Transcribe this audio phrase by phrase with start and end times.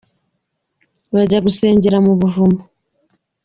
[1.13, 2.61] Bajya gusengera mu buvumo